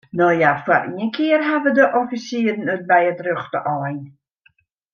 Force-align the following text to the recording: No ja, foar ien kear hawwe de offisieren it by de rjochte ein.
No 0.19 0.27
ja, 0.41 0.49
foar 0.67 0.85
ien 0.99 1.11
kear 1.17 1.41
hawwe 1.49 1.69
de 1.77 1.85
offisieren 2.01 2.71
it 2.75 2.83
by 2.89 3.01
de 3.17 3.23
rjochte 3.29 3.59
ein. 3.85 4.01